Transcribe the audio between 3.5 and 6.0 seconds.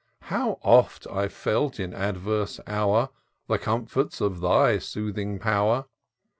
comforts of thy soothing power!